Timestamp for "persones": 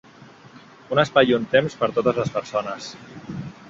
2.41-2.93